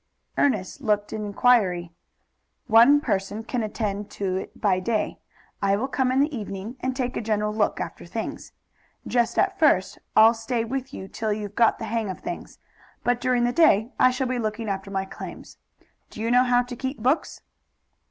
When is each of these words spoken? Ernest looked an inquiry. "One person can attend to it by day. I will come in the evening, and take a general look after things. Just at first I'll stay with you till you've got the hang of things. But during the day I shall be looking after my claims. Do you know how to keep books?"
Ernest 0.35 0.81
looked 0.81 1.13
an 1.13 1.23
inquiry. 1.23 1.91
"One 2.65 3.01
person 3.01 3.43
can 3.43 3.61
attend 3.61 4.09
to 4.17 4.35
it 4.37 4.59
by 4.59 4.79
day. 4.79 5.19
I 5.61 5.75
will 5.75 5.87
come 5.87 6.11
in 6.11 6.19
the 6.21 6.35
evening, 6.35 6.75
and 6.79 6.95
take 6.95 7.15
a 7.15 7.21
general 7.21 7.53
look 7.53 7.79
after 7.79 8.07
things. 8.07 8.51
Just 9.05 9.37
at 9.37 9.59
first 9.59 9.99
I'll 10.15 10.33
stay 10.33 10.63
with 10.65 10.91
you 10.91 11.07
till 11.07 11.31
you've 11.31 11.53
got 11.53 11.77
the 11.77 11.85
hang 11.85 12.09
of 12.09 12.19
things. 12.21 12.57
But 13.03 13.21
during 13.21 13.43
the 13.43 13.51
day 13.53 13.91
I 13.99 14.09
shall 14.09 14.25
be 14.25 14.39
looking 14.39 14.69
after 14.69 14.89
my 14.89 15.05
claims. 15.05 15.59
Do 16.09 16.19
you 16.19 16.31
know 16.31 16.45
how 16.45 16.63
to 16.63 16.75
keep 16.75 16.97
books?" 16.99 17.41